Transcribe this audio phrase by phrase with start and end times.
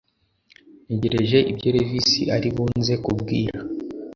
[0.85, 3.57] ntegereje ibyo levis aribunze kubwira